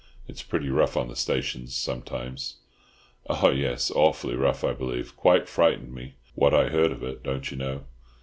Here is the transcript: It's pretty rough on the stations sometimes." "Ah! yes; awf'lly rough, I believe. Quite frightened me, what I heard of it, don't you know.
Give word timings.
It's 0.27 0.41
pretty 0.41 0.69
rough 0.71 0.97
on 0.97 1.09
the 1.09 1.15
stations 1.15 1.75
sometimes." 1.75 2.55
"Ah! 3.29 3.49
yes; 3.49 3.91
awf'lly 3.91 4.35
rough, 4.35 4.63
I 4.63 4.73
believe. 4.73 5.15
Quite 5.15 5.47
frightened 5.47 5.93
me, 5.93 6.15
what 6.33 6.55
I 6.55 6.69
heard 6.69 6.91
of 6.91 7.03
it, 7.03 7.21
don't 7.21 7.51
you 7.51 7.57
know. 7.57 7.83